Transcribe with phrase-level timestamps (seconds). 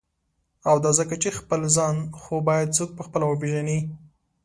[0.69, 3.79] او دا ځکه چی» خپل ځان «خو باید څوک په خپله وپیژني.